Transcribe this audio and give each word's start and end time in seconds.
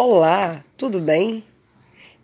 Olá, 0.00 0.64
tudo 0.76 1.00
bem? 1.00 1.42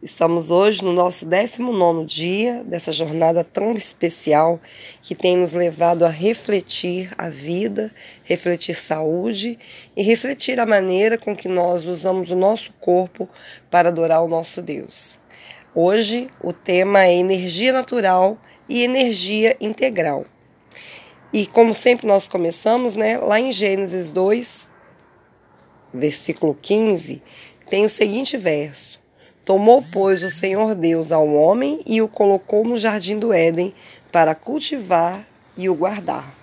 Estamos 0.00 0.52
hoje 0.52 0.84
no 0.84 0.92
nosso 0.92 1.26
19 1.26 2.04
dia 2.04 2.62
dessa 2.62 2.92
jornada 2.92 3.42
tão 3.42 3.72
especial 3.72 4.60
que 5.02 5.12
tem 5.12 5.36
nos 5.36 5.54
levado 5.54 6.04
a 6.04 6.08
refletir 6.08 7.10
a 7.18 7.28
vida, 7.28 7.90
refletir 8.22 8.76
saúde 8.76 9.58
e 9.96 10.04
refletir 10.04 10.60
a 10.60 10.64
maneira 10.66 11.18
com 11.18 11.34
que 11.34 11.48
nós 11.48 11.84
usamos 11.84 12.30
o 12.30 12.36
nosso 12.36 12.72
corpo 12.74 13.28
para 13.68 13.88
adorar 13.88 14.22
o 14.22 14.28
nosso 14.28 14.62
Deus. 14.62 15.18
Hoje 15.74 16.30
o 16.40 16.52
tema 16.52 17.06
é 17.06 17.12
energia 17.12 17.72
natural 17.72 18.38
e 18.68 18.84
energia 18.84 19.56
integral. 19.60 20.26
E 21.32 21.44
como 21.44 21.74
sempre 21.74 22.06
nós 22.06 22.28
começamos, 22.28 22.94
né, 22.94 23.18
lá 23.18 23.40
em 23.40 23.50
Gênesis 23.50 24.12
2, 24.12 24.72
versículo 25.94 26.58
15, 26.60 27.22
tem 27.68 27.84
o 27.84 27.88
seguinte 27.88 28.36
verso: 28.36 28.98
Tomou, 29.44 29.84
pois, 29.92 30.22
o 30.22 30.30
Senhor 30.30 30.74
Deus 30.74 31.12
ao 31.12 31.28
homem 31.28 31.80
e 31.86 32.00
o 32.00 32.08
colocou 32.08 32.64
no 32.64 32.76
jardim 32.76 33.18
do 33.18 33.32
Éden 33.32 33.74
para 34.10 34.34
cultivar 34.34 35.26
e 35.56 35.68
o 35.68 35.74
guardar. 35.74 36.34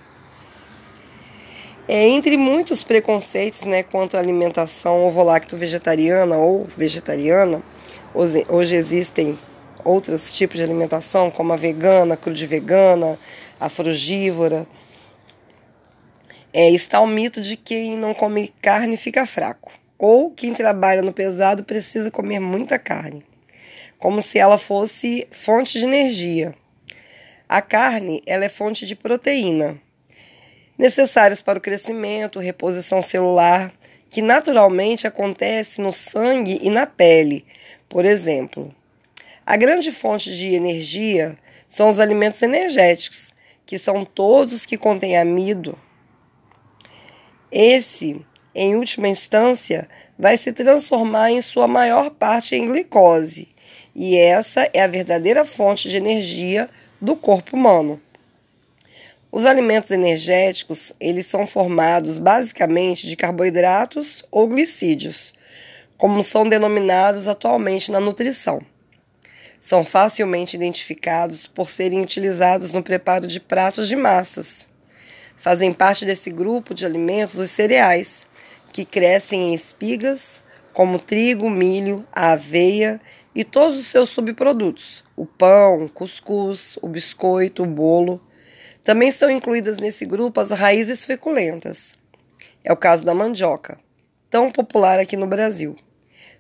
É, 1.88 2.08
entre 2.08 2.38
muitos 2.38 2.84
preconceitos 2.84 3.62
né, 3.62 3.82
quanto 3.82 4.16
à 4.16 4.20
alimentação 4.20 5.08
ovo-lacto-vegetariana 5.08 6.38
ou 6.38 6.64
vegetariana, 6.78 7.62
hoje, 8.14 8.46
hoje 8.48 8.76
existem 8.76 9.38
outros 9.84 10.32
tipos 10.32 10.58
de 10.58 10.64
alimentação, 10.64 11.32
como 11.32 11.54
a 11.54 11.58
vegana, 11.58 12.16
crude-vegana, 12.16 13.18
a 13.60 13.68
frugívora. 13.68 14.68
É, 16.54 16.70
está 16.70 17.00
o 17.00 17.08
mito 17.08 17.42
de 17.42 17.58
que 17.58 17.76
quem 17.76 17.98
não 17.98 18.14
come 18.14 18.54
carne 18.62 18.96
fica 18.96 19.26
fraco 19.26 19.81
ou 20.02 20.32
quem 20.32 20.52
trabalha 20.52 21.04
no 21.04 21.14
pesado 21.14 21.64
precisa 21.64 22.10
comer 22.10 22.40
muita 22.40 22.80
carne, 22.80 23.24
como 24.00 24.20
se 24.20 24.40
ela 24.40 24.58
fosse 24.58 25.28
fonte 25.30 25.78
de 25.78 25.86
energia. 25.86 26.56
A 27.48 27.62
carne, 27.62 28.24
ela 28.26 28.44
é 28.44 28.50
fonte 28.50 28.88
de 28.88 28.96
proteína, 28.96 29.80
necessárias 30.76 31.40
para 31.40 31.60
o 31.60 31.62
crescimento, 31.62 32.40
reposição 32.40 33.00
celular, 33.04 33.72
que 34.10 34.24
naturalmente 34.24 35.06
acontece 35.06 35.80
no 35.80 35.92
sangue 35.92 36.58
e 36.64 36.72
na 36.72 36.88
pele, 36.88 37.46
por 37.88 38.04
exemplo. 38.04 38.74
A 39.46 39.56
grande 39.56 39.92
fonte 39.92 40.36
de 40.36 40.56
energia 40.56 41.36
são 41.70 41.90
os 41.90 42.00
alimentos 42.00 42.42
energéticos, 42.42 43.32
que 43.68 43.78
são 43.78 44.04
todos 44.04 44.66
que 44.66 44.80
contêm 44.80 45.16
amido. 45.16 45.78
Esse 47.52 48.26
em 48.54 48.76
última 48.76 49.08
instância, 49.08 49.88
vai 50.18 50.38
se 50.38 50.52
transformar 50.52 51.32
em 51.32 51.42
sua 51.42 51.68
maior 51.68 52.10
parte 52.10 52.56
em 52.56 52.68
glicose, 52.68 53.50
e 53.96 54.18
essa 54.18 54.70
é 54.74 54.82
a 54.82 54.88
verdadeira 54.88 55.44
fonte 55.46 55.90
de 55.90 55.98
energia 55.98 56.70
do 57.00 57.16
corpo 57.16 57.56
humano. 57.56 58.00
Os 59.32 59.46
alimentos 59.46 59.92
energéticos, 59.92 60.92
eles 61.00 61.26
são 61.26 61.48
formados 61.48 62.20
basicamente 62.20 63.08
de 63.08 63.16
carboidratos 63.16 64.24
ou 64.30 64.48
glicídios, 64.48 65.34
como 65.98 66.22
são 66.24 66.48
denominados 66.48 67.28
atualmente 67.28 67.92
na 67.92 68.00
nutrição. 68.00 68.60
São 69.62 69.84
facilmente 69.84 70.56
identificados 70.58 71.48
por 71.48 71.70
serem 71.70 72.02
utilizados 72.02 72.74
no 72.74 72.84
preparo 72.84 73.26
de 73.26 73.40
pratos 73.40 73.88
de 73.88 73.96
massas. 73.96 74.68
Fazem 75.38 75.72
parte 75.72 76.06
desse 76.06 76.30
grupo 76.30 76.74
de 76.74 76.86
alimentos 76.86 77.36
os 77.36 77.52
cereais, 77.52 78.28
que 78.72 78.86
crescem 78.86 79.50
em 79.50 79.54
espigas, 79.54 80.44
como 80.74 81.00
trigo, 81.00 81.50
milho, 81.50 82.06
aveia 82.12 83.02
e 83.36 83.44
todos 83.44 83.78
os 83.78 83.88
seus 83.88 84.10
subprodutos, 84.10 85.04
o 85.16 85.26
pão, 85.26 85.86
o 85.86 85.90
cuscuz, 85.90 86.78
o 86.82 86.88
biscoito, 86.88 87.64
o 87.64 87.68
bolo. 87.68 88.22
Também 88.84 89.12
são 89.12 89.30
incluídas 89.30 89.78
nesse 89.80 90.06
grupo 90.06 90.40
as 90.40 90.50
raízes 90.52 91.06
feculentas. 91.06 91.98
É 92.64 92.72
o 92.72 92.78
caso 92.78 93.06
da 93.06 93.14
mandioca, 93.14 93.78
tão 94.30 94.50
popular 94.50 95.00
aqui 95.00 95.18
no 95.18 95.28
Brasil. 95.28 95.76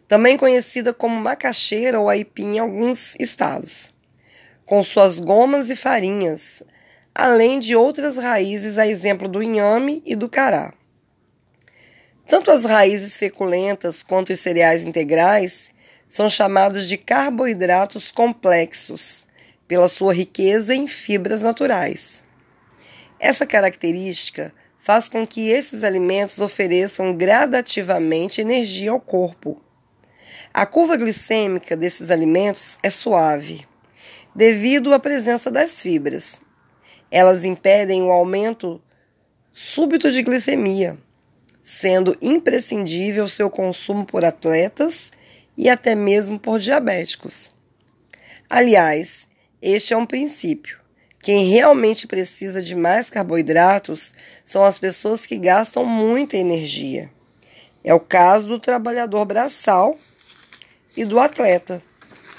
Também 0.08 0.38
conhecida 0.38 0.94
como 0.94 1.16
macaxeira 1.20 2.00
ou 2.00 2.10
aipim 2.10 2.56
em 2.56 2.60
alguns 2.60 3.16
estados, 3.20 3.92
com 4.66 4.84
suas 4.84 5.18
gomas 5.20 5.70
e 5.70 5.76
farinhas, 5.76 6.64
além 7.14 7.60
de 7.60 7.76
outras 7.76 8.18
raízes, 8.18 8.78
a 8.78 8.88
exemplo 8.88 9.28
do 9.28 9.42
inhame 9.42 10.02
e 10.06 10.16
do 10.16 10.28
cará. 10.28 10.74
Tanto 12.32 12.50
as 12.50 12.64
raízes 12.64 13.18
feculentas 13.18 14.02
quanto 14.02 14.32
os 14.32 14.40
cereais 14.40 14.86
integrais 14.86 15.70
são 16.08 16.30
chamados 16.30 16.88
de 16.88 16.96
carboidratos 16.96 18.10
complexos, 18.10 19.28
pela 19.68 19.90
sua 19.90 20.14
riqueza 20.14 20.74
em 20.74 20.88
fibras 20.88 21.42
naturais. 21.42 22.24
Essa 23.20 23.46
característica 23.46 24.54
faz 24.80 25.10
com 25.10 25.28
que 25.28 25.50
esses 25.50 25.84
alimentos 25.84 26.40
ofereçam 26.40 27.14
gradativamente 27.14 28.40
energia 28.40 28.92
ao 28.92 29.02
corpo. 29.02 29.62
A 30.54 30.66
curva 30.66 30.96
glicêmica 30.96 31.76
desses 31.76 32.10
alimentos 32.10 32.78
é 32.82 32.90
suave, 32.90 33.68
devido 34.34 34.94
à 34.94 35.00
presença 35.02 35.52
das 35.52 35.82
fibras. 35.82 36.42
Elas 37.12 37.44
impedem 37.44 38.02
o 38.02 38.10
aumento 38.10 38.82
súbito 39.52 40.10
de 40.10 40.24
glicemia 40.24 40.98
sendo 41.64 42.18
imprescindível 42.22 43.28
seu 43.28 43.50
consumo 43.50 44.06
por 44.06 44.26
atletas 44.26 45.12
e 45.58 45.70
até 45.70 45.96
mesmo 45.96 46.40
por 46.40 46.60
diabéticos. 46.60 47.52
Aliás, 48.50 49.28
este 49.62 49.94
é 49.94 49.98
um 49.98 50.06
princípio. 50.06 50.80
Quem 51.22 51.50
realmente 51.50 52.08
precisa 52.08 52.62
de 52.62 52.74
mais 52.74 53.10
carboidratos 53.10 54.12
são 54.44 54.66
as 54.66 54.80
pessoas 54.80 55.26
que 55.26 55.38
gastam 55.38 55.86
muita 55.86 56.36
energia. 56.36 57.12
É 57.84 57.94
o 57.94 58.00
caso 58.00 58.48
do 58.48 58.60
trabalhador 58.60 59.24
braçal 59.26 59.98
e 60.98 61.06
do 61.06 61.20
atleta. 61.20 61.82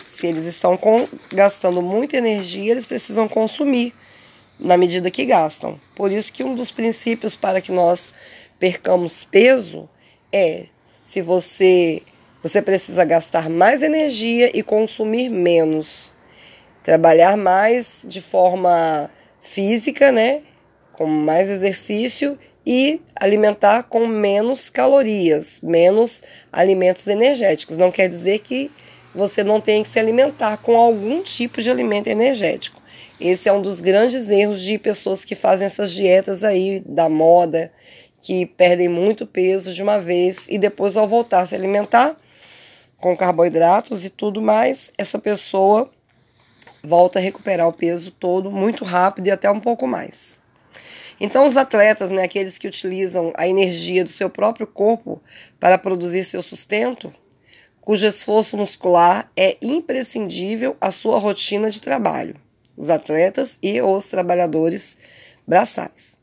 Se 0.06 0.26
eles 0.26 0.44
estão 0.44 0.76
com, 0.76 1.08
gastando 1.32 1.80
muita 1.80 2.16
energia, 2.16 2.72
eles 2.72 2.86
precisam 2.86 3.28
consumir 3.28 3.94
na 4.58 4.76
medida 4.76 5.10
que 5.10 5.24
gastam. 5.24 5.80
Por 5.94 6.12
isso 6.12 6.32
que 6.32 6.44
um 6.44 6.54
dos 6.54 6.70
princípios 6.70 7.34
para 7.34 7.60
que 7.60 7.72
nós 7.72 8.12
percamos 8.62 9.24
peso 9.24 9.88
é 10.32 10.66
se 11.02 11.20
você 11.20 12.00
você 12.40 12.62
precisa 12.62 13.04
gastar 13.04 13.50
mais 13.50 13.82
energia 13.82 14.56
e 14.56 14.62
consumir 14.62 15.28
menos. 15.28 16.12
Trabalhar 16.84 17.36
mais 17.36 18.06
de 18.08 18.20
forma 18.22 19.10
física, 19.42 20.12
né? 20.12 20.42
Com 20.92 21.06
mais 21.06 21.50
exercício 21.50 22.38
e 22.64 23.00
alimentar 23.16 23.82
com 23.82 24.06
menos 24.06 24.70
calorias, 24.70 25.60
menos 25.60 26.22
alimentos 26.52 27.08
energéticos. 27.08 27.76
Não 27.76 27.90
quer 27.90 28.08
dizer 28.08 28.38
que 28.40 28.70
você 29.12 29.42
não 29.42 29.60
tem 29.60 29.82
que 29.82 29.88
se 29.88 29.98
alimentar 29.98 30.58
com 30.58 30.76
algum 30.76 31.20
tipo 31.20 31.60
de 31.60 31.68
alimento 31.68 32.06
energético. 32.06 32.80
Esse 33.20 33.48
é 33.48 33.52
um 33.52 33.62
dos 33.62 33.80
grandes 33.80 34.30
erros 34.30 34.62
de 34.62 34.78
pessoas 34.78 35.24
que 35.24 35.34
fazem 35.34 35.66
essas 35.66 35.92
dietas 35.92 36.44
aí 36.44 36.80
da 36.86 37.08
moda 37.08 37.72
que 38.22 38.46
perdem 38.46 38.88
muito 38.88 39.26
peso 39.26 39.74
de 39.74 39.82
uma 39.82 39.98
vez 39.98 40.46
e 40.48 40.56
depois, 40.56 40.96
ao 40.96 41.08
voltar 41.08 41.40
a 41.40 41.46
se 41.46 41.54
alimentar 41.56 42.16
com 42.96 43.16
carboidratos 43.16 44.04
e 44.04 44.08
tudo 44.08 44.40
mais, 44.40 44.92
essa 44.96 45.18
pessoa 45.18 45.90
volta 46.84 47.18
a 47.18 47.22
recuperar 47.22 47.66
o 47.66 47.72
peso 47.72 48.12
todo 48.12 48.50
muito 48.50 48.84
rápido 48.84 49.26
e 49.26 49.30
até 49.30 49.50
um 49.50 49.58
pouco 49.58 49.88
mais. 49.88 50.38
Então, 51.20 51.44
os 51.44 51.56
atletas, 51.56 52.12
né, 52.12 52.22
aqueles 52.22 52.58
que 52.58 52.68
utilizam 52.68 53.32
a 53.36 53.46
energia 53.46 54.04
do 54.04 54.10
seu 54.10 54.30
próprio 54.30 54.68
corpo 54.68 55.20
para 55.58 55.76
produzir 55.76 56.24
seu 56.24 56.42
sustento, 56.42 57.12
cujo 57.80 58.06
esforço 58.06 58.56
muscular 58.56 59.30
é 59.36 59.56
imprescindível 59.60 60.76
à 60.80 60.92
sua 60.92 61.18
rotina 61.18 61.70
de 61.70 61.80
trabalho, 61.80 62.36
os 62.76 62.88
atletas 62.88 63.58
e 63.60 63.82
os 63.82 64.06
trabalhadores 64.06 64.96
braçais. 65.46 66.21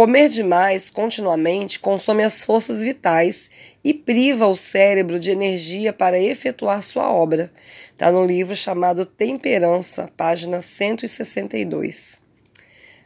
Comer 0.00 0.30
demais 0.30 0.88
continuamente 0.88 1.78
consome 1.78 2.22
as 2.22 2.42
forças 2.42 2.80
vitais 2.80 3.50
e 3.84 3.92
priva 3.92 4.46
o 4.46 4.56
cérebro 4.56 5.20
de 5.20 5.30
energia 5.30 5.92
para 5.92 6.18
efetuar 6.18 6.82
sua 6.82 7.12
obra. 7.12 7.52
Está 7.92 8.10
no 8.10 8.24
livro 8.24 8.56
chamado 8.56 9.04
Temperança, 9.04 10.10
página 10.16 10.62
162. 10.62 12.18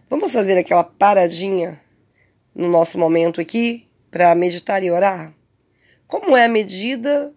Vamos 0.09 0.33
fazer 0.33 0.57
aquela 0.57 0.85
paradinha 0.85 1.81
no 2.55 2.71
nosso 2.71 2.97
momento 2.97 3.41
aqui 3.41 3.89
para 4.09 4.33
meditar 4.37 4.85
e 4.85 4.91
orar? 4.93 5.35
Como 6.07 6.37
é 6.37 6.45
a 6.45 6.49
medida, 6.49 7.35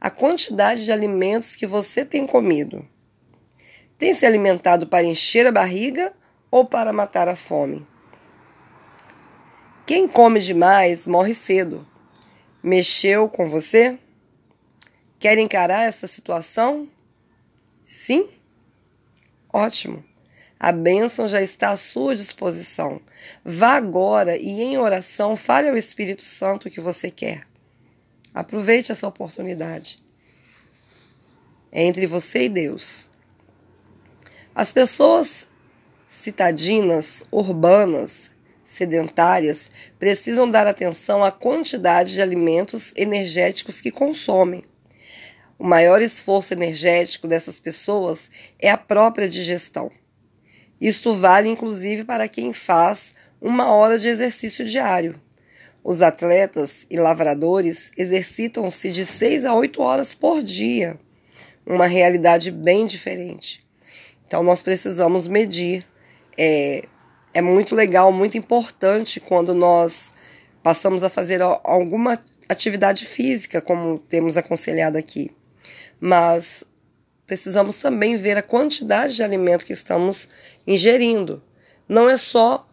a 0.00 0.08
quantidade 0.08 0.84
de 0.84 0.92
alimentos 0.92 1.56
que 1.56 1.66
você 1.66 2.04
tem 2.04 2.28
comido? 2.28 2.86
Tem 3.98 4.14
se 4.14 4.24
alimentado 4.24 4.86
para 4.86 5.02
encher 5.02 5.48
a 5.48 5.50
barriga 5.50 6.12
ou 6.48 6.64
para 6.64 6.92
matar 6.92 7.26
a 7.26 7.34
fome? 7.34 7.90
Quem 9.90 10.06
come 10.06 10.38
demais 10.38 11.04
morre 11.04 11.34
cedo. 11.34 11.84
Mexeu 12.62 13.28
com 13.28 13.50
você? 13.50 13.98
Quer 15.18 15.36
encarar 15.36 15.82
essa 15.82 16.06
situação? 16.06 16.88
Sim? 17.84 18.30
Ótimo. 19.52 20.04
A 20.60 20.70
bênção 20.70 21.26
já 21.26 21.42
está 21.42 21.70
à 21.70 21.76
sua 21.76 22.14
disposição. 22.14 23.00
Vá 23.44 23.72
agora 23.72 24.36
e 24.36 24.62
em 24.62 24.78
oração 24.78 25.34
fale 25.34 25.68
ao 25.68 25.76
Espírito 25.76 26.22
Santo 26.22 26.68
o 26.68 26.70
que 26.70 26.80
você 26.80 27.10
quer. 27.10 27.42
Aproveite 28.32 28.92
essa 28.92 29.08
oportunidade. 29.08 30.00
É 31.72 31.82
entre 31.82 32.06
você 32.06 32.44
e 32.44 32.48
Deus. 32.48 33.10
As 34.54 34.72
pessoas 34.72 35.48
citadinas, 36.08 37.24
urbanas, 37.32 38.29
sedentárias, 38.70 39.70
precisam 39.98 40.48
dar 40.48 40.66
atenção 40.66 41.24
à 41.24 41.32
quantidade 41.32 42.14
de 42.14 42.22
alimentos 42.22 42.92
energéticos 42.96 43.80
que 43.80 43.90
consomem. 43.90 44.62
O 45.58 45.66
maior 45.66 46.00
esforço 46.00 46.54
energético 46.54 47.26
dessas 47.26 47.58
pessoas 47.58 48.30
é 48.58 48.70
a 48.70 48.78
própria 48.78 49.28
digestão. 49.28 49.90
Isto 50.80 51.12
vale 51.12 51.48
inclusive 51.48 52.04
para 52.04 52.28
quem 52.28 52.52
faz 52.52 53.12
uma 53.40 53.70
hora 53.72 53.98
de 53.98 54.08
exercício 54.08 54.64
diário. 54.64 55.20
Os 55.82 56.00
atletas 56.00 56.86
e 56.88 56.96
lavradores 56.96 57.90
exercitam-se 57.98 58.90
de 58.90 59.04
6 59.04 59.44
a 59.44 59.54
8 59.54 59.82
horas 59.82 60.14
por 60.14 60.42
dia, 60.42 60.98
uma 61.66 61.86
realidade 61.86 62.50
bem 62.50 62.86
diferente. 62.86 63.60
Então, 64.26 64.42
nós 64.42 64.62
precisamos 64.62 65.26
medir. 65.26 65.84
É, 66.38 66.82
é 67.32 67.40
muito 67.40 67.74
legal, 67.74 68.12
muito 68.12 68.36
importante 68.36 69.20
quando 69.20 69.54
nós 69.54 70.12
passamos 70.62 71.02
a 71.02 71.08
fazer 71.08 71.40
alguma 71.42 72.18
atividade 72.48 73.06
física, 73.06 73.60
como 73.60 73.98
temos 73.98 74.36
aconselhado 74.36 74.98
aqui 74.98 75.30
mas 76.00 76.64
precisamos 77.26 77.78
também 77.78 78.16
ver 78.16 78.38
a 78.38 78.42
quantidade 78.42 79.14
de 79.14 79.22
alimento 79.22 79.66
que 79.66 79.72
estamos 79.72 80.26
ingerindo. 80.66 81.42
Não 81.86 82.08
é 82.08 82.16
só 82.16 82.66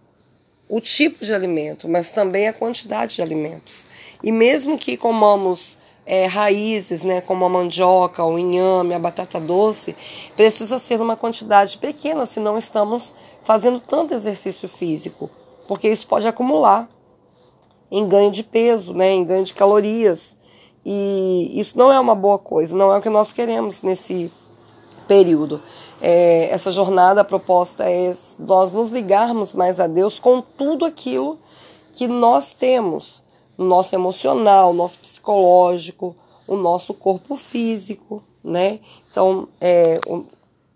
o 0.69 0.80
tipo 0.80 1.24
de 1.24 1.33
alimento, 1.33 1.88
mas 1.88 2.12
também 2.12 2.48
a 2.48 2.54
quantidade 2.54 3.15
de 3.15 3.21
alimentos. 3.21 3.86
E 4.24 4.31
mesmo 4.31 4.77
que 4.77 4.98
comamos 4.98 5.77
é, 6.06 6.25
raízes, 6.25 7.04
né, 7.04 7.21
como 7.21 7.45
a 7.45 7.50
mandioca, 7.50 8.24
o 8.24 8.39
inhame, 8.39 8.94
a 8.94 9.00
batata 9.00 9.39
doce, 9.39 9.95
precisa 10.36 10.80
ser 10.80 11.01
uma 11.01 11.15
quantidade 11.15 11.77
pequena, 11.77 12.25
se 12.25 12.39
não 12.39 12.57
estamos 12.57 13.13
fazendo 13.48 13.80
tanto 13.80 14.14
exercício 14.14 14.68
físico, 14.68 15.30
porque 15.70 15.88
isso 15.88 16.06
pode 16.06 16.28
acumular 16.28 16.90
em 17.90 18.06
ganho 18.06 18.30
de 18.30 18.44
peso, 18.44 18.94
né, 18.94 19.12
em 19.12 19.24
ganho 19.24 19.46
de 19.46 19.54
calorias. 19.54 20.36
E 20.86 21.54
isso 21.58 21.78
não 21.78 21.90
é 21.90 21.98
uma 21.98 22.14
boa 22.14 22.38
coisa, 22.38 22.76
não 22.76 22.94
é 22.94 22.98
o 22.98 23.02
que 23.02 23.10
nós 23.10 23.32
queremos 23.32 23.84
nesse 23.84 24.30
período. 25.08 25.64
É, 26.02 26.50
essa 26.52 26.74
jornada, 26.74 27.22
a 27.22 27.24
proposta 27.24 27.90
é 27.90 28.14
nós 28.38 28.74
nos 28.74 28.90
ligarmos 28.90 29.54
mais 29.54 29.80
a 29.80 29.88
Deus 29.88 30.20
com 30.20 30.42
tudo 30.42 30.84
aquilo 30.84 31.40
que 31.94 32.06
nós 32.06 32.54
temos, 32.54 33.24
o 33.58 33.64
nosso 33.64 33.96
emocional, 33.96 34.74
nosso 34.74 34.98
psicológico, 34.98 36.14
o 36.46 36.58
nosso 36.58 36.94
corpo 36.94 37.38
físico, 37.38 38.22
né? 38.44 38.82
Então, 39.10 39.48
é, 39.62 40.02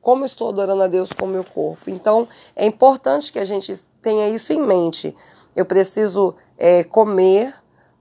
como 0.02 0.26
estou 0.26 0.50
adorando 0.50 0.82
a 0.82 0.88
Deus 0.88 1.14
com 1.14 1.26
o 1.26 1.30
meu 1.30 1.44
corpo? 1.44 1.90
Então, 1.90 2.28
é 2.56 2.66
importante 2.66 3.32
que 3.32 3.40
a 3.40 3.46
gente 3.46 3.86
tenha 4.02 4.30
isso 4.30 4.52
em 4.52 4.62
mente. 4.62 5.16
Eu 5.56 5.66
preciso 5.66 6.36
é, 6.58 6.84
comer 6.84 7.54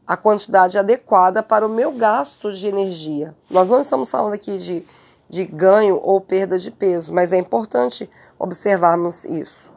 a 0.06 0.17
quantidade 0.17 0.79
adequada 0.79 1.43
para 1.43 1.67
o 1.67 1.69
meu 1.69 1.93
gasto 1.93 2.52
de 2.52 2.67
energia. 2.67 3.37
Nós 3.50 3.69
não 3.69 3.81
estamos 3.81 4.11
falando 4.11 4.32
aqui 4.32 4.58
de, 4.58 4.85
de 5.29 5.44
ganho 5.44 6.00
ou 6.02 6.20
perda 6.20 6.58
de 6.58 6.70
peso, 6.70 7.12
mas 7.12 7.32
é 7.32 7.37
importante 7.37 8.11
observarmos 8.38 9.25
isso. 9.25 9.70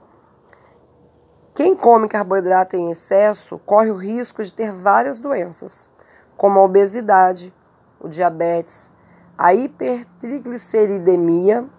Quem 1.53 1.75
come 1.75 2.07
carboidrato 2.07 2.75
em 2.75 2.89
excesso 2.89 3.59
corre 3.59 3.91
o 3.91 3.95
risco 3.95 4.43
de 4.43 4.51
ter 4.51 4.71
várias 4.71 5.19
doenças, 5.19 5.87
como 6.35 6.57
a 6.57 6.63
obesidade, 6.63 7.53
o 7.99 8.07
diabetes, 8.07 8.89
a 9.37 9.53
hipertrigliceridemia, 9.53 11.69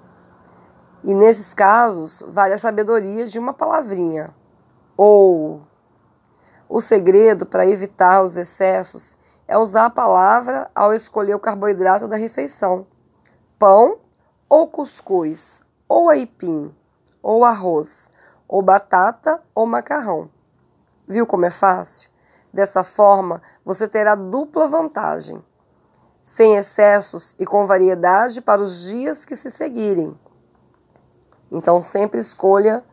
e 1.04 1.14
nesses 1.14 1.52
casos 1.52 2.24
vale 2.26 2.54
a 2.54 2.58
sabedoria 2.58 3.26
de 3.26 3.38
uma 3.38 3.52
palavrinha, 3.52 4.34
ou 4.96 5.62
o 6.68 6.80
segredo 6.80 7.44
para 7.44 7.66
evitar 7.66 8.24
os 8.24 8.36
excessos 8.36 9.16
é 9.46 9.58
usar 9.58 9.84
a 9.84 9.90
palavra 9.90 10.70
ao 10.74 10.94
escolher 10.94 11.34
o 11.34 11.40
carboidrato 11.40 12.08
da 12.08 12.16
refeição: 12.16 12.86
pão 13.58 13.98
ou 14.48 14.66
cuscuz, 14.66 15.60
ou 15.86 16.08
aipim, 16.08 16.74
ou 17.22 17.44
arroz, 17.44 18.10
ou 18.48 18.62
batata 18.62 19.42
ou 19.54 19.66
macarrão. 19.66 20.30
Viu 21.06 21.26
como 21.26 21.44
é 21.44 21.50
fácil? 21.50 22.08
Dessa 22.50 22.82
forma, 22.82 23.42
você 23.62 23.86
terá 23.86 24.14
dupla 24.14 24.68
vantagem, 24.68 25.44
sem 26.22 26.56
excessos 26.56 27.34
e 27.38 27.44
com 27.44 27.66
variedade 27.66 28.40
para 28.40 28.62
os 28.62 28.80
dias 28.80 29.24
que 29.24 29.36
se 29.36 29.50
seguirem. 29.50 30.18
Então, 31.54 31.80
sempre 31.80 32.20
escolha 32.20 32.84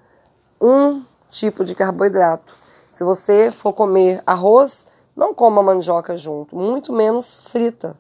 um 0.61 1.03
tipo 1.29 1.65
de 1.65 1.75
carboidrato 1.75 2.61
se 2.91 3.05
você 3.05 3.49
for 3.49 3.71
comer 3.71 4.21
arroz, 4.27 4.85
não 5.15 5.33
coma 5.33 5.63
mandioca 5.63 6.17
junto, 6.17 6.53
muito 6.53 6.91
menos 6.91 7.39
frita. 7.47 7.97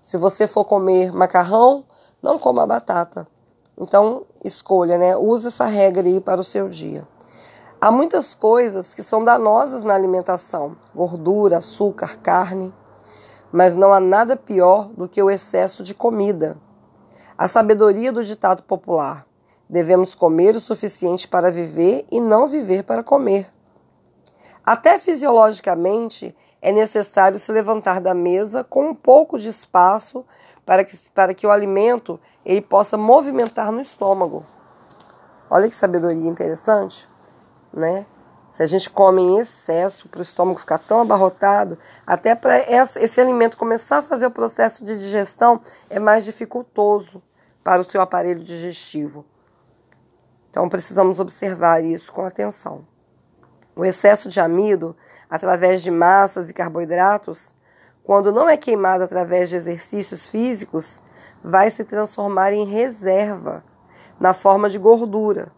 Se 0.00 0.16
você 0.16 0.46
for 0.46 0.64
comer 0.64 1.12
macarrão, 1.12 1.84
não 2.22 2.38
coma 2.38 2.66
batata. 2.66 3.28
Então, 3.76 4.24
escolha, 4.42 4.96
né? 4.96 5.14
Use 5.14 5.48
essa 5.48 5.66
regra 5.66 6.08
aí 6.08 6.22
para 6.22 6.40
o 6.40 6.44
seu 6.44 6.70
dia. 6.70 7.06
Há 7.78 7.90
muitas 7.90 8.34
coisas 8.34 8.94
que 8.94 9.02
são 9.02 9.22
danosas 9.22 9.84
na 9.84 9.94
alimentação: 9.94 10.74
gordura, 10.94 11.58
açúcar, 11.58 12.16
carne. 12.16 12.74
Mas 13.52 13.74
não 13.74 13.92
há 13.92 14.00
nada 14.00 14.36
pior 14.36 14.88
do 14.96 15.06
que 15.06 15.22
o 15.22 15.30
excesso 15.30 15.82
de 15.82 15.92
comida. 15.92 16.56
A 17.36 17.46
sabedoria 17.46 18.10
do 18.10 18.24
ditado 18.24 18.62
popular: 18.62 19.26
devemos 19.70 20.16
comer 20.16 20.56
o 20.56 20.60
suficiente 20.60 21.28
para 21.28 21.50
viver 21.50 22.04
e 22.10 22.20
não 22.20 22.48
viver 22.48 22.82
para 22.82 23.04
comer. 23.04 23.46
Até 24.66 24.98
fisiologicamente 24.98 26.34
é 26.60 26.72
necessário 26.72 27.38
se 27.38 27.50
levantar 27.52 28.00
da 28.00 28.12
mesa 28.12 28.64
com 28.64 28.90
um 28.90 28.94
pouco 28.94 29.38
de 29.38 29.48
espaço 29.48 30.24
para 30.66 30.84
que, 30.84 30.96
para 31.14 31.32
que 31.32 31.46
o 31.46 31.50
alimento 31.50 32.20
ele 32.44 32.60
possa 32.60 32.96
movimentar 32.96 33.70
no 33.70 33.80
estômago. 33.80 34.44
Olha 35.48 35.68
que 35.68 35.74
sabedoria 35.74 36.28
interessante, 36.28 37.08
né? 37.72 38.04
Se 38.52 38.64
a 38.64 38.66
gente 38.66 38.90
come 38.90 39.22
em 39.22 39.38
excesso 39.38 40.08
para 40.08 40.18
o 40.18 40.22
estômago 40.22 40.58
ficar 40.58 40.78
tão 40.78 41.00
abarrotado, 41.00 41.78
até 42.06 42.34
para 42.34 42.58
esse 42.58 43.20
alimento 43.20 43.56
começar 43.56 43.98
a 43.98 44.02
fazer 44.02 44.26
o 44.26 44.30
processo 44.30 44.84
de 44.84 44.98
digestão 44.98 45.60
é 45.88 45.98
mais 45.98 46.24
dificultoso 46.24 47.22
para 47.64 47.80
o 47.80 47.84
seu 47.84 48.00
aparelho 48.00 48.42
digestivo. 48.42 49.24
Então 50.50 50.68
precisamos 50.68 51.20
observar 51.20 51.82
isso 51.84 52.12
com 52.12 52.24
atenção. 52.24 52.84
O 53.74 53.84
excesso 53.84 54.28
de 54.28 54.40
amido, 54.40 54.96
através 55.28 55.80
de 55.80 55.90
massas 55.90 56.50
e 56.50 56.52
carboidratos, 56.52 57.54
quando 58.02 58.32
não 58.32 58.48
é 58.48 58.56
queimado 58.56 59.04
através 59.04 59.48
de 59.48 59.56
exercícios 59.56 60.26
físicos, 60.26 61.02
vai 61.42 61.70
se 61.70 61.84
transformar 61.84 62.52
em 62.52 62.64
reserva, 62.64 63.64
na 64.18 64.34
forma 64.34 64.68
de 64.68 64.78
gordura, 64.78 65.52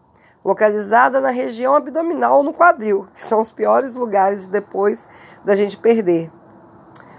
localizada 0.45 1.19
na 1.19 1.29
região 1.29 1.75
abdominal 1.75 2.37
ou 2.37 2.43
no 2.43 2.53
quadril, 2.53 3.07
que 3.13 3.25
são 3.25 3.41
os 3.41 3.51
piores 3.51 3.95
lugares 3.95 4.47
depois 4.47 5.07
da 5.43 5.55
gente 5.55 5.75
perder. 5.75 6.31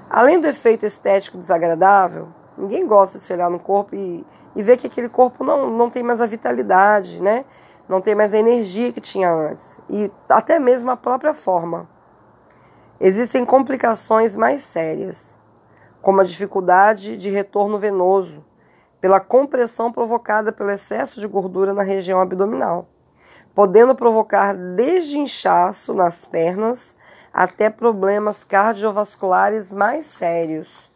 Além 0.09 0.41
do 0.41 0.47
efeito 0.47 0.87
estético 0.87 1.37
desagradável, 1.37 2.29
ninguém 2.57 2.87
gosta 2.87 3.19
de 3.19 3.25
se 3.25 3.33
olhar 3.33 3.51
no 3.51 3.59
corpo 3.59 3.95
e, 3.95 4.25
e 4.55 4.63
ver 4.63 4.77
que 4.77 4.87
aquele 4.87 5.09
corpo 5.09 5.43
não, 5.45 5.71
não 5.71 5.91
tem 5.91 6.03
mais 6.03 6.21
a 6.21 6.27
vitalidade, 6.27 7.23
né? 7.23 7.45
não 7.89 8.01
tem 8.01 8.15
mais 8.15 8.33
a 8.33 8.39
energia 8.39 8.93
que 8.93 9.01
tinha 9.01 9.31
antes 9.31 9.81
e 9.89 10.11
até 10.29 10.59
mesmo 10.59 10.91
a 10.91 10.97
própria 10.97 11.35
forma. 11.35 11.89
Existem 13.01 13.45
complicações 13.45 14.35
mais 14.35 14.63
sérias, 14.63 15.39
como 16.01 16.21
a 16.21 16.25
dificuldade 16.25 17.17
de 17.17 17.31
retorno 17.31 17.79
venoso, 17.79 18.45
pela 19.01 19.21
compressão 19.21 19.93
provocada 19.93 20.51
pelo 20.51 20.71
excesso 20.71 21.21
de 21.21 21.27
gordura 21.27 21.75
na 21.75 21.83
região 21.83 22.21
abdominal, 22.21 22.89
podendo 23.55 23.95
provocar 23.95 24.55
desde 24.55 25.19
inchaço 25.19 25.93
nas 25.93 26.25
pernas 26.25 26.97
até 27.33 27.69
problemas 27.69 28.45
cardiovasculares 28.45 29.71
mais 29.71 30.07
sérios. 30.07 30.91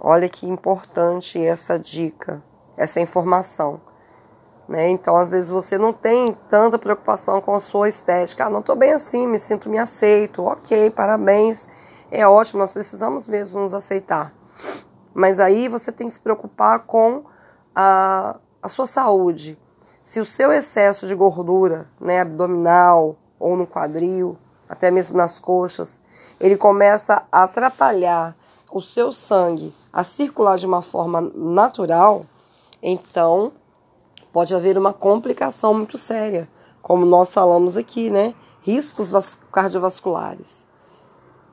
Olha 0.00 0.28
que 0.28 0.48
importante 0.48 1.38
essa 1.38 1.78
dica, 1.78 2.42
essa 2.76 3.00
informação. 3.00 3.80
Né? 4.68 4.88
Então, 4.88 5.16
às 5.16 5.30
vezes, 5.30 5.50
você 5.50 5.76
não 5.76 5.92
tem 5.92 6.36
tanta 6.48 6.78
preocupação 6.78 7.40
com 7.40 7.54
a 7.54 7.60
sua 7.60 7.88
estética. 7.88 8.46
Ah, 8.46 8.50
não 8.50 8.60
estou 8.60 8.76
bem 8.76 8.92
assim, 8.92 9.26
me 9.26 9.38
sinto 9.38 9.68
me 9.68 9.78
aceito. 9.78 10.42
Ok, 10.44 10.90
parabéns. 10.90 11.68
É 12.10 12.26
ótimo, 12.26 12.60
nós 12.60 12.72
precisamos 12.72 13.28
mesmo 13.28 13.60
nos 13.60 13.74
aceitar. 13.74 14.32
Mas 15.12 15.38
aí 15.38 15.68
você 15.68 15.92
tem 15.92 16.08
que 16.08 16.14
se 16.14 16.20
preocupar 16.20 16.80
com 16.80 17.24
a, 17.74 18.36
a 18.62 18.68
sua 18.68 18.86
saúde. 18.86 19.58
Se 20.02 20.20
o 20.20 20.24
seu 20.24 20.52
excesso 20.52 21.06
de 21.06 21.14
gordura, 21.14 21.88
né, 22.00 22.20
abdominal 22.20 23.16
ou 23.38 23.56
no 23.56 23.66
quadril, 23.66 24.36
até 24.68 24.90
mesmo 24.90 25.16
nas 25.16 25.38
coxas, 25.38 25.98
ele 26.40 26.56
começa 26.56 27.22
a 27.30 27.44
atrapalhar 27.44 28.36
o 28.70 28.80
seu 28.80 29.12
sangue 29.12 29.72
a 29.92 30.02
circular 30.02 30.58
de 30.58 30.66
uma 30.66 30.82
forma 30.82 31.20
natural, 31.20 32.26
então 32.86 33.52
pode 34.30 34.54
haver 34.54 34.76
uma 34.76 34.92
complicação 34.92 35.72
muito 35.72 35.96
séria, 35.96 36.46
como 36.82 37.06
nós 37.06 37.32
falamos 37.32 37.78
aqui, 37.78 38.10
né? 38.10 38.34
Riscos 38.60 39.10
cardiovasculares. 39.50 40.66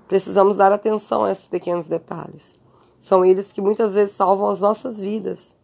Precisamos 0.09 0.57
dar 0.57 0.73
atenção 0.73 1.23
a 1.23 1.31
esses 1.31 1.47
pequenos 1.47 1.87
detalhes. 1.87 2.59
São 2.99 3.23
eles 3.23 3.53
que 3.53 3.61
muitas 3.61 3.93
vezes 3.93 4.13
salvam 4.13 4.49
as 4.49 4.59
nossas 4.59 4.99
vidas. 4.99 5.55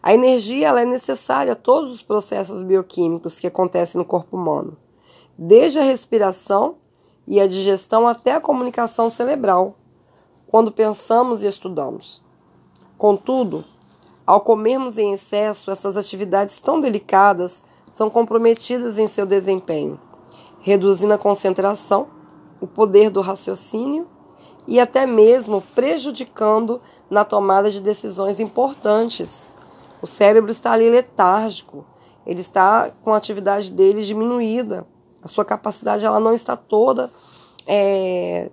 A 0.00 0.14
energia 0.14 0.68
ela 0.68 0.80
é 0.80 0.86
necessária 0.86 1.52
a 1.52 1.56
todos 1.56 1.90
os 1.90 2.02
processos 2.02 2.62
bioquímicos 2.62 3.40
que 3.40 3.46
acontecem 3.48 3.98
no 3.98 4.04
corpo 4.04 4.36
humano, 4.36 4.76
desde 5.36 5.80
a 5.80 5.82
respiração 5.82 6.76
e 7.26 7.40
a 7.40 7.46
digestão 7.48 8.06
até 8.06 8.34
a 8.34 8.40
comunicação 8.40 9.10
cerebral, 9.10 9.76
quando 10.46 10.70
pensamos 10.70 11.42
e 11.42 11.46
estudamos. 11.46 12.22
Contudo, 12.96 13.64
ao 14.26 14.40
comermos 14.40 14.98
em 14.98 15.12
excesso, 15.12 15.70
essas 15.70 15.96
atividades 15.96 16.60
tão 16.60 16.80
delicadas 16.80 17.62
são 17.90 18.08
comprometidas 18.08 18.96
em 18.98 19.06
seu 19.06 19.26
desempenho, 19.26 20.00
reduzindo 20.60 21.12
a 21.12 21.18
concentração, 21.18 22.08
o 22.60 22.66
poder 22.66 23.10
do 23.10 23.20
raciocínio 23.20 24.06
e 24.66 24.78
até 24.78 25.06
mesmo 25.06 25.62
prejudicando 25.74 26.80
na 27.10 27.24
tomada 27.24 27.70
de 27.70 27.80
decisões 27.80 28.38
importantes. 28.38 29.50
O 30.00 30.06
cérebro 30.06 30.50
está 30.50 30.72
ali 30.72 30.88
letárgico, 30.88 31.84
ele 32.24 32.40
está 32.40 32.92
com 33.02 33.12
a 33.12 33.16
atividade 33.16 33.72
dele 33.72 34.02
diminuída, 34.02 34.86
a 35.22 35.28
sua 35.28 35.44
capacidade 35.44 36.04
ela 36.04 36.20
não 36.20 36.32
está 36.32 36.56
toda 36.56 37.10
é, 37.66 38.50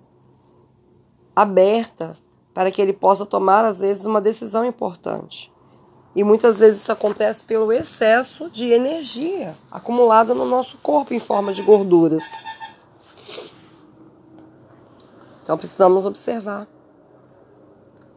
aberta 1.34 2.16
para 2.52 2.70
que 2.70 2.82
ele 2.82 2.92
possa 2.92 3.24
tomar, 3.24 3.64
às 3.64 3.78
vezes, 3.78 4.04
uma 4.04 4.20
decisão 4.20 4.64
importante. 4.64 5.52
E 6.14 6.24
muitas 6.24 6.58
vezes 6.58 6.82
isso 6.82 6.92
acontece 6.92 7.44
pelo 7.44 7.72
excesso 7.72 8.50
de 8.50 8.70
energia 8.70 9.54
acumulada 9.70 10.34
no 10.34 10.44
nosso 10.44 10.76
corpo 10.78 11.14
em 11.14 11.20
forma 11.20 11.52
de 11.52 11.62
gorduras. 11.62 12.24
Então 15.42 15.56
precisamos 15.56 16.04
observar. 16.04 16.66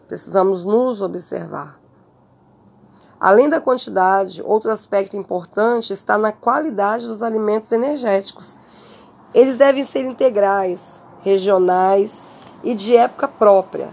Precisamos 0.08 0.64
nos 0.64 1.02
observar. 1.02 1.80
Além 3.20 3.48
da 3.48 3.62
quantidade, 3.62 4.42
outro 4.44 4.70
aspecto 4.70 5.16
importante 5.16 5.94
está 5.94 6.18
na 6.18 6.32
qualidade 6.32 7.08
dos 7.08 7.22
alimentos 7.22 7.72
energéticos. 7.72 8.60
Eles 9.34 9.56
devem 9.56 9.86
ser 9.86 10.04
integrais, 10.04 11.02
regionais 11.22 12.28
e 12.64 12.74
de 12.74 12.98
época 12.98 13.28
própria, 13.28 13.90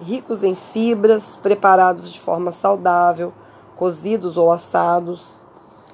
ricos 0.00 0.42
em 0.42 0.54
fibras, 0.54 1.36
preparados 1.36 2.10
de 2.10 2.18
forma 2.18 2.50
saudável, 2.50 3.32
cozidos 3.76 4.36
ou 4.36 4.52
assados, 4.52 5.40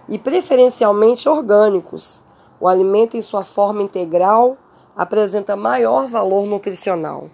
e 0.08 0.18
preferencialmente 0.18 1.28
orgânicos. 1.28 2.22
O 2.60 2.66
alimento 2.66 3.16
em 3.16 3.22
sua 3.22 3.44
forma 3.44 3.82
integral 3.82 4.56
apresenta 4.96 5.54
maior 5.54 6.08
valor 6.08 6.46
nutricional. 6.46 7.30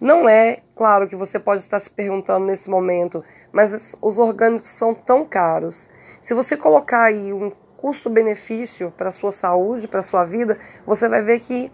Não 0.00 0.28
é, 0.28 0.62
claro, 0.74 1.08
que 1.08 1.16
você 1.16 1.38
pode 1.38 1.62
estar 1.62 1.80
se 1.80 1.90
perguntando 1.90 2.46
nesse 2.46 2.68
momento, 2.68 3.24
mas 3.50 3.96
os 4.00 4.18
orgânicos 4.18 4.70
são 4.70 4.94
tão 4.94 5.24
caros. 5.24 5.88
Se 6.20 6.34
você 6.34 6.56
colocar 6.56 7.04
aí 7.04 7.32
um 7.32 7.50
custo-benefício 7.76 8.92
para 8.96 9.08
a 9.08 9.12
sua 9.12 9.32
saúde, 9.32 9.88
para 9.88 10.00
a 10.00 10.02
sua 10.02 10.24
vida, 10.24 10.58
você 10.86 11.08
vai 11.08 11.22
ver 11.22 11.40
que 11.40 11.72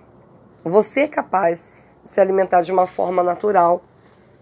você 0.65 1.01
é 1.01 1.09
capaz 1.09 1.73
de 2.03 2.11
se 2.11 2.21
alimentar 2.21 2.63
de 2.63 2.73
uma 2.73 2.87
forma 2.87 3.23
natural 3.23 3.83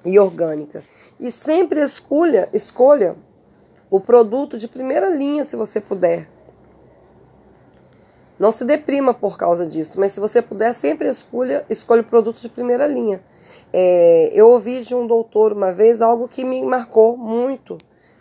e 0.05 0.19
orgânica. 0.19 0.85
E 1.19 1.31
sempre 1.31 1.81
escolha, 1.81 2.49
escolha 2.53 3.17
o 3.91 4.01
produto 4.01 4.57
de 4.57 4.69
primeira 4.69 5.11
linha, 5.11 5.45
se 5.45 5.57
você 5.57 5.81
puder. 5.81 6.27
Não 8.39 8.51
se 8.51 8.65
deprima 8.65 9.13
por 9.13 9.37
causa 9.37 9.67
disso, 9.67 10.01
mas 10.01 10.13
se 10.13 10.21
você 10.21 10.41
puder, 10.41 10.73
sempre 10.73 11.09
escolha, 11.11 11.65
escolha 11.69 12.01
o 12.01 12.05
produto 12.05 12.41
de 12.41 12.49
primeira 12.49 12.87
linha. 12.87 13.23
É, 13.71 14.31
eu 14.33 14.49
ouvi 14.49 14.81
de 14.81 14.95
um 14.95 15.07
doutor 15.07 15.53
uma 15.53 15.73
vez 15.73 16.01
algo 16.01 16.27
que 16.27 16.43
me 16.43 16.63
marcou 16.65 17.19
muito 17.19 17.77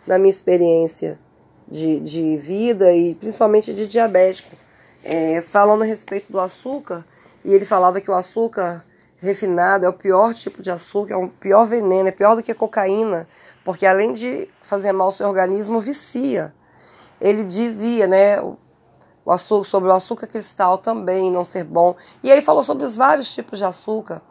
na 0.06 0.18
minha 0.18 0.30
experiência 0.30 1.18
de, 1.66 1.98
de 2.00 2.36
vida 2.36 2.92
e 2.92 3.14
principalmente 3.14 3.72
de 3.72 3.86
diabético. 3.86 4.54
É, 5.02 5.40
falando 5.40 5.80
a 5.80 5.86
respeito 5.86 6.30
do 6.30 6.38
açúcar, 6.38 7.06
e 7.42 7.54
ele 7.54 7.64
falava 7.64 8.02
que 8.02 8.10
o 8.10 8.14
açúcar 8.14 8.84
refinado 9.20 9.84
é 9.84 9.88
o 9.88 9.92
pior 9.92 10.34
tipo 10.34 10.62
de 10.62 10.70
açúcar, 10.70 11.14
é 11.14 11.16
o 11.16 11.28
pior 11.28 11.66
veneno, 11.66 12.08
é 12.08 12.12
pior 12.12 12.34
do 12.34 12.42
que 12.42 12.52
a 12.52 12.54
cocaína, 12.54 13.28
porque 13.64 13.86
além 13.86 14.12
de 14.12 14.48
fazer 14.62 14.92
mal 14.92 15.08
ao 15.08 15.12
seu 15.12 15.28
organismo, 15.28 15.80
vicia. 15.80 16.54
Ele 17.20 17.44
dizia, 17.44 18.06
né, 18.06 18.40
o 18.40 19.32
açúcar, 19.32 19.68
sobre 19.68 19.88
o 19.90 19.92
açúcar 19.92 20.26
cristal 20.26 20.78
também 20.78 21.30
não 21.30 21.44
ser 21.44 21.64
bom. 21.64 21.94
E 22.22 22.32
aí 22.32 22.40
falou 22.40 22.64
sobre 22.64 22.84
os 22.84 22.96
vários 22.96 23.32
tipos 23.32 23.58
de 23.58 23.64
açúcar. 23.64 24.22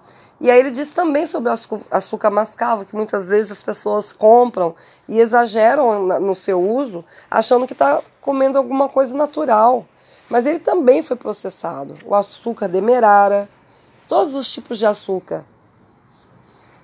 E 0.42 0.50
aí 0.50 0.60
ele 0.60 0.72
disse 0.72 0.96
também 0.96 1.26
sobre 1.26 1.52
o 1.52 1.56
açúcar 1.92 2.30
mascavo, 2.30 2.86
que 2.86 2.96
muitas 2.96 3.28
vezes 3.28 3.52
as 3.52 3.62
pessoas 3.62 4.12
compram 4.12 4.74
e 5.08 5.20
exageram 5.20 6.20
no 6.20 6.34
seu 6.34 6.62
uso, 6.62 7.04
achando 7.30 7.68
que 7.68 7.74
está 7.74 8.02
comendo 8.22 8.58
alguma 8.58 8.88
coisa 8.88 9.14
natural. 9.14 9.86
Mas 10.30 10.46
ele 10.46 10.60
também 10.60 11.04
foi 11.04 11.18
processado. 11.18 11.94
O 12.06 12.16
açúcar 12.16 12.68
demerara, 12.68 13.50
todos 14.10 14.34
os 14.34 14.52
tipos 14.52 14.80
de 14.80 14.86
açúcar, 14.86 15.46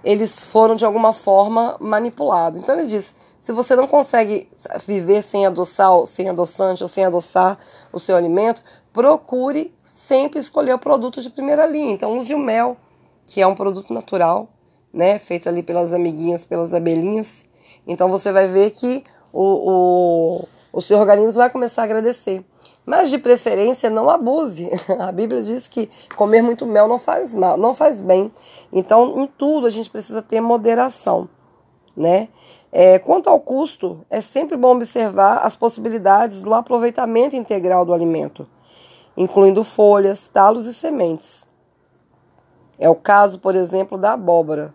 eles 0.04 0.46
foram 0.46 0.76
de 0.76 0.86
alguma 0.86 1.12
forma 1.12 1.76
manipulados. 1.80 2.62
Então 2.62 2.78
ele 2.78 2.88
diz: 2.88 3.16
se 3.40 3.52
você 3.52 3.76
não 3.76 3.88
consegue 3.88 4.48
viver 4.86 5.24
sem 5.24 5.46
adoçar, 5.46 5.90
sem 6.06 6.30
adoçante 6.30 6.84
ou 6.84 6.88
sem 6.88 7.04
adoçar 7.04 7.58
o 7.92 8.00
seu 8.00 8.16
alimento, 8.16 8.62
procure 8.94 9.76
sempre 9.84 10.40
escolher 10.40 10.74
o 10.74 10.80
produto 10.80 11.20
de 11.20 11.30
primeira 11.30 11.66
linha. 11.66 11.92
Então 11.92 12.18
use 12.18 12.34
o 12.34 12.40
mel, 12.40 12.78
que 13.26 13.42
é 13.42 13.48
um 13.48 13.56
produto 13.56 13.92
natural, 13.92 14.48
né, 14.94 15.18
feito 15.18 15.50
ali 15.50 15.64
pelas 15.64 15.92
amiguinhas, 15.92 16.46
pelas 16.46 16.74
abelhinhas. 16.74 17.44
Então 17.88 18.10
você 18.10 18.32
vai 18.32 18.48
ver 18.48 18.72
que 18.72 19.04
o, 19.34 19.42
o, 19.42 20.48
o 20.72 20.82
seu 20.82 21.00
organismo 21.00 21.34
vai 21.34 21.50
começar 21.50 21.82
a 21.82 21.86
agradecer. 21.86 22.46
Mas 22.86 23.10
de 23.10 23.18
preferência 23.18 23.90
não 23.90 24.10
abuse. 24.10 24.70
A 25.00 25.12
Bíblia 25.12 25.42
diz 25.42 25.68
que 25.68 25.90
comer 26.16 26.42
muito 26.42 26.66
mel 26.66 26.88
não 26.88 27.00
faz 27.00 27.34
mal, 27.34 27.58
não 27.58 27.74
faz 27.74 28.02
bem. 28.02 28.32
Então, 28.72 29.22
em 29.24 29.28
tudo 29.28 29.66
a 29.66 29.70
gente 29.70 29.90
precisa 29.90 30.22
ter 30.22 30.40
moderação, 30.40 31.28
né? 31.98 32.30
É, 32.72 33.00
quanto 33.00 33.30
ao 33.30 33.40
custo, 33.40 34.06
é 34.10 34.20
sempre 34.20 34.58
bom 34.58 34.76
observar 34.76 35.38
as 35.38 35.56
possibilidades 35.56 36.42
do 36.42 36.54
aproveitamento 36.54 37.36
integral 37.36 37.86
do 37.86 37.94
alimento, 37.94 38.46
incluindo 39.16 39.64
folhas, 39.64 40.28
talos 40.28 40.66
e 40.66 40.74
sementes. 40.74 41.48
É 42.78 42.90
o 42.90 42.96
caso, 42.96 43.40
por 43.40 43.56
exemplo, 43.56 43.98
da 43.98 44.12
abóbora, 44.12 44.74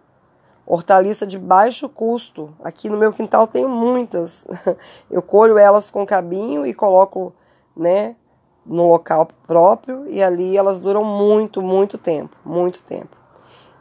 hortaliça 0.65 1.27
de 1.27 1.39
baixo 1.39 1.91
custo. 1.91 2.55
Aqui 2.65 2.89
no 2.89 2.97
meu 2.97 3.13
quintal 3.13 3.47
tenho 3.47 3.69
muitas. 3.69 4.47
Eu 5.11 5.21
colho 5.21 5.59
elas 5.59 5.91
com 5.91 6.07
cabinho 6.07 6.65
e 6.65 6.73
coloco 6.73 7.35
né, 7.77 8.17
no 8.65 8.89
local 8.89 9.27
próprio 9.47 10.07
e 10.09 10.23
ali 10.23 10.57
elas 10.57 10.81
duram 10.81 11.05
muito, 11.05 11.63
muito 11.63 11.99
tempo, 11.99 12.37
muito 12.45 12.83
tempo. 12.83 13.17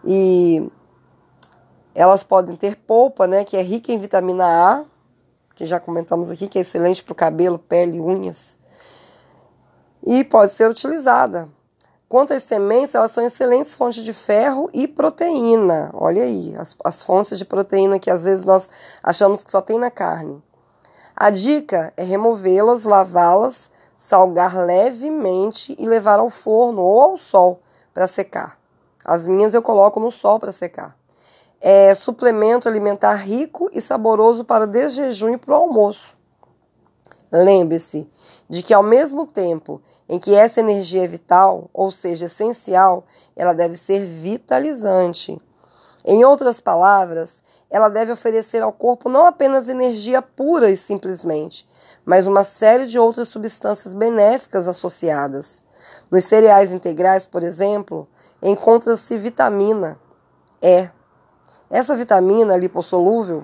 E 0.04 0.70
elas 1.94 2.24
podem 2.24 2.56
ter 2.56 2.76
polpa, 2.78 3.28
né, 3.28 3.44
que 3.44 3.58
é 3.58 3.62
rica 3.62 3.92
em 3.92 4.00
vitamina 4.00 4.46
A, 4.46 4.86
que 5.56 5.66
já 5.66 5.80
comentamos 5.80 6.32
aqui, 6.32 6.48
que 6.48 6.58
é 6.58 6.62
excelente 6.62 7.04
para 7.04 7.12
o 7.12 7.16
cabelo, 7.16 7.60
pele, 7.60 8.00
unhas. 8.00 8.56
E 10.02 10.24
pode 10.24 10.54
ser 10.54 10.70
utilizada. 10.70 11.50
Quanto 12.08 12.34
às 12.34 12.44
sementes, 12.44 12.96
elas 12.96 13.12
são 13.12 13.24
excelentes 13.24 13.76
fontes 13.76 14.04
de 14.04 14.14
ferro 14.14 14.70
e 14.74 14.88
proteína. 14.88 15.92
Olha 15.94 16.24
aí, 16.24 16.56
as, 16.58 16.76
as 16.84 17.04
fontes 17.04 17.38
de 17.38 17.46
proteína 17.46 18.00
que 18.00 18.10
às 18.10 18.24
vezes 18.24 18.44
nós 18.44 18.68
achamos 19.04 19.44
que 19.44 19.52
só 19.52 19.62
tem 19.62 19.78
na 19.78 19.92
carne. 19.92 20.42
A 21.16 21.30
dica 21.30 21.94
é 21.98 22.04
removê-las, 22.04 22.84
lavá-las 22.84 23.70
salgar 24.00 24.58
levemente 24.58 25.76
e 25.78 25.86
levar 25.86 26.20
ao 26.20 26.30
forno 26.30 26.82
ou 26.82 27.02
ao 27.02 27.18
sol 27.18 27.60
para 27.94 28.08
secar. 28.08 28.58
As 29.04 29.28
minhas 29.28 29.54
eu 29.54 29.62
coloco 29.62 30.00
no 30.00 30.10
sol 30.10 30.40
para 30.40 30.54
secar. 30.54 30.98
É 31.60 31.94
suplemento 31.94 32.70
alimentar 32.70 33.16
rico 33.16 33.70
e 33.74 33.82
saboroso 33.82 34.46
para 34.46 34.66
desjejum 34.66 35.32
e 35.32 35.38
para 35.38 35.52
o 35.52 35.62
almoço. 35.64 36.18
Lembre-se 37.30 38.10
de 38.50 38.64
que, 38.64 38.74
ao 38.74 38.82
mesmo 38.82 39.28
tempo 39.28 39.82
em 40.08 40.18
que 40.18 40.34
essa 40.34 40.62
energia 40.62 41.04
é 41.04 41.08
vital, 41.08 41.70
ou 41.74 41.92
seja, 41.92 42.28
essencial, 42.28 43.04
ela 43.36 43.54
deve 43.54 43.76
ser 43.76 44.00
vitalizante. 44.00 45.38
Em 46.06 46.24
outras 46.24 46.62
palavras, 46.62 47.44
ela 47.70 47.90
deve 47.90 48.12
oferecer 48.12 48.64
ao 48.64 48.74
corpo 48.74 49.10
não 49.10 49.26
apenas 49.26 49.70
energia 49.70 50.22
pura 50.22 50.70
e 50.70 50.78
simplesmente, 50.78 51.68
mas 52.04 52.26
uma 52.26 52.44
série 52.44 52.86
de 52.86 52.98
outras 52.98 53.28
substâncias 53.28 53.94
benéficas 53.94 54.68
associadas. 54.68 55.64
Nos 56.10 56.26
cereais 56.26 56.74
integrais, 56.74 57.26
por 57.26 57.44
exemplo, 57.44 58.08
encontra-se 58.42 59.18
vitamina 59.18 60.00
E. 60.62 60.90
Essa 61.70 61.96
vitamina 61.96 62.58
lipossolúvel, 62.58 63.44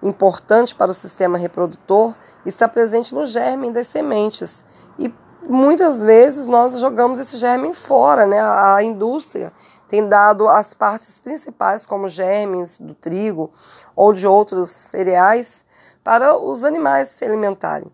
importante 0.00 0.74
para 0.74 0.92
o 0.92 0.94
sistema 0.94 1.36
reprodutor, 1.36 2.14
está 2.46 2.68
presente 2.68 3.12
no 3.12 3.26
germe 3.26 3.72
das 3.72 3.88
sementes 3.88 4.64
e 4.96 5.12
muitas 5.42 6.00
vezes 6.00 6.46
nós 6.46 6.78
jogamos 6.78 7.18
esse 7.18 7.36
germe 7.36 7.74
fora, 7.74 8.26
né? 8.26 8.40
A 8.40 8.82
indústria 8.82 9.52
tem 9.88 10.08
dado 10.08 10.46
as 10.46 10.74
partes 10.74 11.18
principais, 11.18 11.86
como 11.86 12.08
germes 12.08 12.78
do 12.78 12.94
trigo 12.94 13.50
ou 13.96 14.12
de 14.12 14.26
outros 14.26 14.70
cereais, 14.70 15.64
para 16.04 16.36
os 16.36 16.64
animais 16.64 17.08
se 17.08 17.24
alimentarem. 17.24 17.90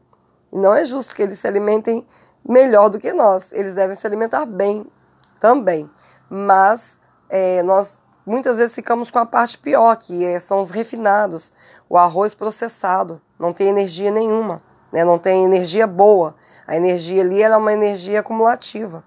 E 0.52 0.58
não 0.58 0.74
é 0.74 0.84
justo 0.84 1.14
que 1.14 1.22
eles 1.22 1.38
se 1.38 1.46
alimentem 1.46 2.06
melhor 2.46 2.88
do 2.88 2.98
que 2.98 3.12
nós. 3.12 3.52
Eles 3.52 3.74
devem 3.74 3.96
se 3.96 4.06
alimentar 4.06 4.44
bem 4.44 4.86
também. 5.40 5.90
Mas 6.28 6.98
é, 7.28 7.62
nós 7.62 7.96
muitas 8.24 8.58
vezes 8.58 8.74
ficamos 8.74 9.10
com 9.10 9.18
a 9.18 9.26
parte 9.26 9.58
pior, 9.58 9.94
que 9.96 10.24
é, 10.24 10.38
são 10.38 10.60
os 10.60 10.70
refinados, 10.70 11.52
o 11.88 11.98
arroz 11.98 12.34
processado, 12.34 13.20
não 13.38 13.52
tem 13.52 13.68
energia 13.68 14.10
nenhuma, 14.10 14.62
né? 14.92 15.04
não 15.04 15.18
tem 15.18 15.44
energia 15.44 15.86
boa. 15.86 16.34
A 16.66 16.76
energia 16.76 17.22
ali 17.22 17.42
é 17.42 17.56
uma 17.56 17.72
energia 17.72 18.20
acumulativa, 18.20 19.04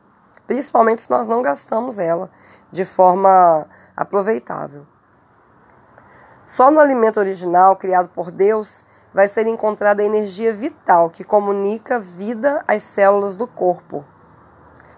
principalmente 0.47 1.01
se 1.01 1.09
nós 1.09 1.27
não 1.27 1.41
gastamos 1.41 1.99
ela 1.99 2.31
de 2.71 2.85
forma 2.85 3.67
aproveitável. 3.95 4.87
Só 6.47 6.71
no 6.71 6.79
alimento 6.79 7.19
original, 7.19 7.75
criado 7.75 8.09
por 8.09 8.31
Deus, 8.31 8.85
vai 9.13 9.27
ser 9.27 9.45
encontrada 9.47 10.01
a 10.01 10.05
energia 10.05 10.53
vital 10.53 11.09
que 11.09 11.23
comunica 11.23 11.99
vida 11.99 12.63
às 12.67 12.83
células 12.83 13.35
do 13.35 13.45
corpo. 13.45 14.05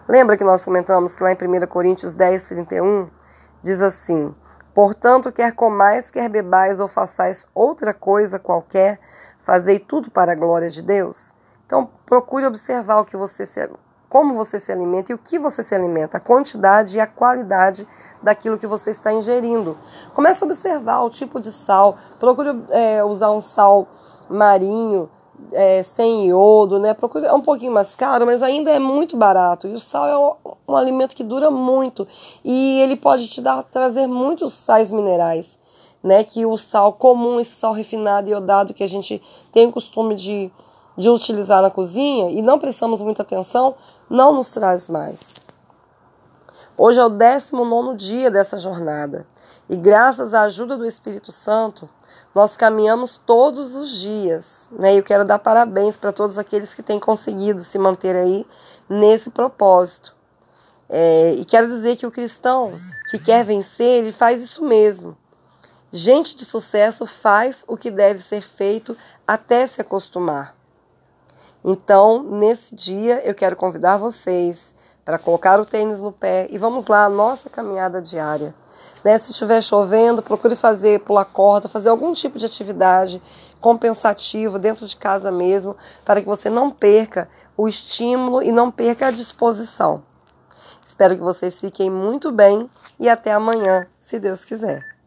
Lembra 0.08 0.38
que 0.38 0.44
nós 0.44 0.64
comentamos 0.64 1.16
que 1.16 1.24
lá 1.24 1.32
em 1.32 1.36
1 1.36 1.68
Coríntios 1.68 2.14
10, 2.14 2.48
31 2.50 3.10
diz 3.62 3.82
assim: 3.82 4.34
Portanto, 4.74 5.32
quer 5.32 5.54
comais, 5.54 6.12
quer 6.12 6.30
bebais 6.30 6.80
ou 6.80 6.88
façais 6.88 7.48
outra 7.54 7.94
coisa 7.94 8.40
qualquer, 8.40 9.00
fazei 9.40 9.80
tudo 9.80 10.12
para 10.12 10.32
a 10.32 10.36
glória 10.36 10.70
de 10.70 10.82
Deus. 10.82 11.34
Então, 11.66 11.90
procure 12.06 12.46
observar 12.46 13.00
o 13.00 13.06
que 13.06 13.18
você 13.18 13.46
como 14.10 14.34
você 14.34 14.60
se 14.60 14.72
alimenta 14.72 15.12
e 15.12 15.16
o 15.16 15.20
que 15.20 15.38
você 15.38 15.64
se 15.64 15.76
alimenta, 15.76 16.18
a 16.18 16.20
quantidade 16.20 16.98
e 16.98 17.00
a 17.00 17.08
qualidade 17.08 17.88
daquilo 18.22 18.58
que 18.58 18.66
você 18.66 18.90
está 18.92 19.14
ingerindo. 19.14 19.78
Comece 20.14 20.44
a 20.44 20.48
observar 20.48 21.02
o 21.04 21.10
tipo 21.10 21.40
de 21.40 21.52
sal, 21.52 21.96
procure 22.20 22.50
é, 22.72 23.04
usar 23.04 23.32
um 23.32 23.42
sal 23.42 23.88
marinho, 24.28 25.10
é, 25.54 25.82
sem 25.84 26.28
iodo, 26.28 26.80
né? 26.80 26.94
Procure, 26.94 27.26
é 27.26 27.34
um 27.34 27.42
pouquinho 27.42 27.72
mais 27.72 27.96
caro, 27.96 28.26
mas 28.26 28.42
ainda 28.42 28.72
é 28.72 28.80
muito 28.80 29.16
barato. 29.16 29.68
E 29.68 29.74
o 29.74 29.80
sal 29.80 30.08
é 30.08 30.18
um, 30.18 30.54
um 30.68 30.76
alimento 30.76 31.16
que 31.16 31.24
dura 31.24 31.50
muito 31.50 32.08
e 32.44 32.82
ele 32.82 32.96
pode 32.96 33.28
te 33.30 33.42
dar, 33.42 33.64
trazer 33.64 34.08
muitos 34.08 34.54
sais 34.54 34.92
minerais, 34.92 35.58
né? 36.04 36.24
Que 36.24 36.46
o 36.46 36.58
sal 36.58 36.94
comum, 36.94 37.40
esse 37.40 37.56
sal 37.56 37.74
refinado 37.74 38.28
e 38.28 38.32
iodado 38.32 38.74
que 38.74 38.84
a 38.84 38.88
gente 38.88 39.22
tem 39.52 39.68
o 39.68 39.72
costume 39.72 40.16
de, 40.16 40.52
de 41.00 41.10
utilizar 41.10 41.62
na 41.62 41.70
cozinha 41.70 42.30
e 42.30 42.42
não 42.42 42.60
prestamos 42.60 43.00
muita 43.00 43.22
atenção, 43.22 43.74
não 44.10 44.34
nos 44.34 44.52
traz 44.52 44.90
mais. 44.90 45.36
Hoje 46.78 47.00
é 47.00 47.06
o 47.06 47.10
19 47.10 47.96
dia 47.96 48.30
dessa 48.30 48.58
jornada 48.58 49.26
e, 49.70 49.78
graças 49.78 50.34
à 50.34 50.42
ajuda 50.42 50.78
do 50.78 50.86
Espírito 50.86 51.32
Santo, 51.32 51.88
nós 52.36 52.58
caminhamos 52.58 53.20
todos 53.26 53.76
os 53.76 53.90
dias. 53.90 54.68
Né? 54.70 54.98
Eu 54.98 55.04
quero 55.04 55.24
dar 55.24 55.40
parabéns 55.40 55.96
para 55.96 56.12
todos 56.12 56.38
aqueles 56.38 56.74
que 56.74 56.84
têm 56.84 57.00
conseguido 57.00 57.64
se 57.64 57.80
manter 57.80 58.18
aí 58.18 58.46
nesse 58.90 59.30
propósito. 59.30 60.14
É, 60.90 61.34
e 61.36 61.46
quero 61.46 61.68
dizer 61.68 61.96
que 61.96 62.06
o 62.06 62.12
cristão 62.12 62.74
que 63.10 63.20
quer 63.20 63.46
vencer, 63.46 64.04
ele 64.04 64.12
faz 64.12 64.42
isso 64.42 64.66
mesmo. 64.66 65.16
Gente 65.92 66.36
de 66.36 66.44
sucesso 66.44 67.06
faz 67.06 67.64
o 67.68 67.78
que 67.78 67.90
deve 67.90 68.20
ser 68.20 68.42
feito 68.42 68.98
até 69.26 69.66
se 69.66 69.80
acostumar. 69.80 70.59
Então, 71.64 72.24
nesse 72.24 72.74
dia, 72.74 73.22
eu 73.28 73.36
quero 73.36 73.56
convidar 73.56 73.98
vocês 73.98 74.74
para 75.04 75.18
colocar 75.18 75.60
o 75.60 75.66
tênis 75.66 76.02
no 76.02 76.12
pé 76.12 76.48
e 76.50 76.58
vamos 76.58 76.88
lá, 76.88 77.06
a 77.06 77.10
nossa 77.10 77.50
caminhada 77.50 78.02
diária. 78.02 78.54
Né? 79.04 79.18
Se 79.18 79.32
estiver 79.32 79.62
chovendo, 79.62 80.22
procure 80.22 80.56
fazer, 80.56 81.00
pular 81.00 81.26
corda, 81.26 81.68
fazer 81.68 81.90
algum 81.90 82.14
tipo 82.14 82.38
de 82.38 82.46
atividade 82.46 83.22
compensativa 83.60 84.60
dentro 84.60 84.86
de 84.86 84.96
casa 84.96 85.32
mesmo, 85.32 85.76
para 86.06 86.22
que 86.22 86.28
você 86.28 86.50
não 86.50 86.70
perca 86.70 87.28
o 87.58 87.68
estímulo 87.68 88.44
e 88.44 88.52
não 88.52 88.70
perca 88.72 89.08
a 89.08 89.12
disposição. 89.12 90.04
Espero 90.86 91.16
que 91.16 91.22
vocês 91.22 91.60
fiquem 91.60 91.90
muito 91.90 92.32
bem 92.32 92.70
e 93.00 93.10
até 93.10 93.34
amanhã, 93.34 93.88
se 94.02 94.20
Deus 94.20 94.46
quiser. 94.46 94.99